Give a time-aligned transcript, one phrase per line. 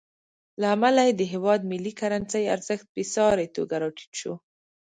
[0.61, 4.33] له امله یې د هېواد ملي کرنسۍ ارزښت بېساري توګه راټیټ شو.